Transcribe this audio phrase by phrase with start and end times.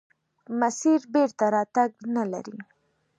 [0.59, 2.57] مسیر بېرته راتګ نلري.